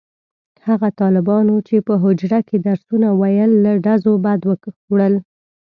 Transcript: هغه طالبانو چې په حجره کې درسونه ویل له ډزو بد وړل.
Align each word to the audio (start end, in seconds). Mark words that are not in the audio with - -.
هغه 0.67 0.89
طالبانو 1.01 1.55
چې 1.67 1.75
په 1.87 1.93
حجره 2.03 2.39
کې 2.47 2.57
درسونه 2.67 3.07
ویل 3.19 3.51
له 3.65 3.71
ډزو 3.85 4.13
بد 4.25 4.41
وړل. 4.91 5.13